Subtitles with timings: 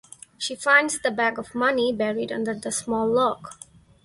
[0.39, 3.49] She finds the bag of money buried under the small log.